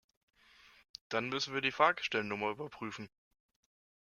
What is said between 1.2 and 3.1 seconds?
müssen wir die Fahrgestellnummer überprüfen.